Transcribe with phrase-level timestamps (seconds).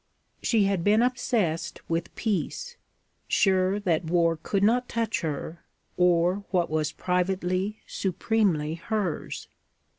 [0.41, 2.75] She had been obsessed with peace:
[3.27, 5.63] sure that war could not touch her
[5.95, 9.47] or what was privately, supremely, hers.